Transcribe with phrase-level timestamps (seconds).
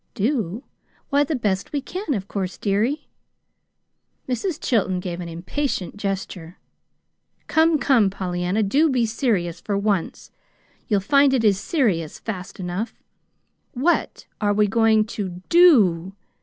[0.15, 0.63] "Do?
[1.11, 3.07] Why, the best we can, of course, dearie."
[4.27, 4.59] Mrs.
[4.59, 6.57] Chilton gave an impatient gesture.
[7.45, 10.31] "Come, come, Pollyanna, do be serious for once.
[10.87, 13.03] You'll find it is serious, fast enough.
[13.73, 16.15] WHAT are we going to DO?